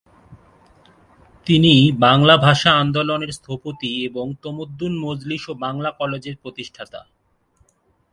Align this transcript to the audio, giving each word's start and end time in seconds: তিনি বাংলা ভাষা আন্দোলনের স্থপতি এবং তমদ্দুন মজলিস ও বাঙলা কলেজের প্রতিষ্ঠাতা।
তিনি 1.47 1.73
বাংলা 1.99 2.35
ভাষা 2.37 2.71
আন্দোলনের 2.73 3.31
স্থপতি 3.31 3.91
এবং 4.05 4.25
তমদ্দুন 4.43 4.93
মজলিস 4.99 5.43
ও 5.49 5.53
বাঙলা 5.55 5.89
কলেজের 5.91 6.35
প্রতিষ্ঠাতা। 6.41 7.01